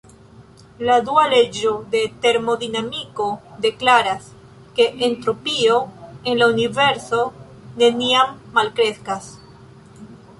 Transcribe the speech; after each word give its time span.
La 0.89 0.93
dua 1.07 1.23
leĝo 1.31 1.73
de 1.95 1.99
termodinamiko 2.23 3.27
deklaras, 3.65 4.25
ke 4.79 4.87
entropio 5.09 5.75
en 6.31 6.41
la 6.43 6.47
Universo 6.55 7.21
neniam 7.85 8.33
malkreskas. 8.57 9.29